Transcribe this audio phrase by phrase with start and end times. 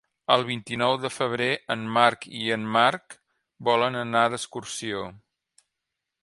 [0.35, 3.19] El vint-i-nou de febrer en Marc i en Marc
[3.69, 5.05] volen anar d'excursió.